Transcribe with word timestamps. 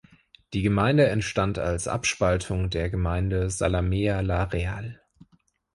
Die 0.53 0.63
Gemeinde 0.63 1.09
entstand 1.09 1.59
als 1.59 1.87
Abspaltung 1.87 2.71
der 2.71 2.89
Gemeinde 2.89 3.49
Zalamea 3.49 4.21
la 4.21 4.45
Real. 4.45 4.99